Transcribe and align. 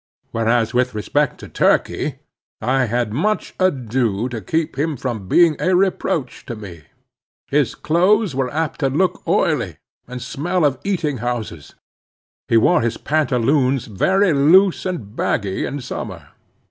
Whereas 0.31 0.73
with 0.73 0.95
respect 0.95 1.39
to 1.41 1.47
Turkey, 1.47 2.15
I 2.59 2.85
had 2.85 3.13
much 3.13 3.53
ado 3.59 4.27
to 4.29 4.41
keep 4.41 4.75
him 4.75 4.97
from 4.97 5.27
being 5.27 5.55
a 5.59 5.75
reproach 5.75 6.43
to 6.47 6.55
me. 6.55 6.85
His 7.51 7.75
clothes 7.75 8.33
were 8.33 8.51
apt 8.51 8.79
to 8.79 8.89
look 8.89 9.21
oily 9.27 9.77
and 10.07 10.19
smell 10.19 10.65
of 10.65 10.79
eating 10.83 11.17
houses. 11.17 11.75
He 12.47 12.57
wore 12.57 12.81
his 12.81 12.97
pantaloons 12.97 13.85
very 13.85 14.33
loose 14.33 14.87
and 14.87 15.15
baggy 15.15 15.65
in 15.67 15.81
summer. 15.81 16.29